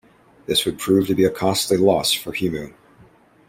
[0.47, 2.73] This would prove to be a costly loss for Hemu.